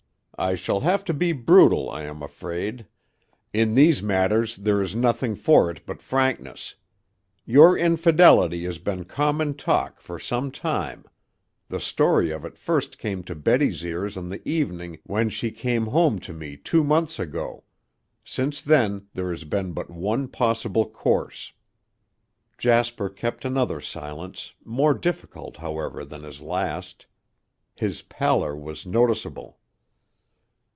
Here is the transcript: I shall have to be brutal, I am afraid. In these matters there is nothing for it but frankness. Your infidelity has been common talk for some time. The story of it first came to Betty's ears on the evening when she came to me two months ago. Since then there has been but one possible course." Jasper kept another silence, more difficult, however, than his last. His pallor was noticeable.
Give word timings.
I 0.37 0.55
shall 0.55 0.79
have 0.79 1.05
to 1.05 1.13
be 1.13 1.33
brutal, 1.33 1.87
I 1.91 2.01
am 2.05 2.23
afraid. 2.23 2.87
In 3.53 3.75
these 3.75 4.01
matters 4.01 4.55
there 4.55 4.81
is 4.81 4.95
nothing 4.95 5.35
for 5.35 5.69
it 5.69 5.85
but 5.85 6.01
frankness. 6.01 6.73
Your 7.45 7.77
infidelity 7.77 8.63
has 8.65 8.79
been 8.79 9.03
common 9.05 9.53
talk 9.53 9.99
for 10.01 10.17
some 10.17 10.49
time. 10.49 11.05
The 11.67 11.79
story 11.79 12.31
of 12.31 12.43
it 12.43 12.57
first 12.57 12.97
came 12.97 13.23
to 13.25 13.35
Betty's 13.35 13.83
ears 13.85 14.17
on 14.17 14.29
the 14.29 14.41
evening 14.49 14.97
when 15.03 15.29
she 15.29 15.51
came 15.51 15.85
to 16.21 16.33
me 16.33 16.57
two 16.57 16.83
months 16.83 17.19
ago. 17.19 17.63
Since 18.25 18.61
then 18.63 19.09
there 19.13 19.29
has 19.29 19.43
been 19.43 19.73
but 19.73 19.91
one 19.91 20.27
possible 20.27 20.87
course." 20.89 21.53
Jasper 22.57 23.09
kept 23.09 23.45
another 23.45 23.79
silence, 23.79 24.53
more 24.65 24.95
difficult, 24.95 25.57
however, 25.57 26.03
than 26.03 26.23
his 26.23 26.41
last. 26.41 27.05
His 27.75 28.01
pallor 28.01 28.55
was 28.57 28.87
noticeable. 28.87 29.59